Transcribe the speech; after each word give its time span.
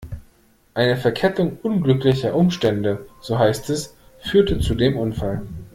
Eine 0.73 0.97
Verkettung 0.97 1.59
unglücklicher 1.61 2.33
Umstände, 2.33 3.05
so 3.21 3.37
heißt 3.37 3.69
es, 3.69 3.95
führte 4.19 4.59
zu 4.59 4.73
dem 4.73 4.97
Unfall. 4.97 5.43